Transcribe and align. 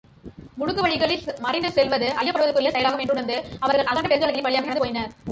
முடுக்கு 0.59 0.81
வழிகளில் 0.85 1.25
மறைந்து 1.45 1.69
செல்வது 1.75 2.07
ஐயப்படுவதற்குரிய 2.21 2.71
செயலாகும் 2.75 3.03
என்றுணர்ந்து 3.03 3.35
அவர்கள் 3.59 3.89
அகன்ற 3.91 4.07
பெருஞ்சாலைகளின் 4.09 4.47
வழியாகவே 4.47 4.69
நடந்து 4.69 4.83
போயினர். 4.85 5.11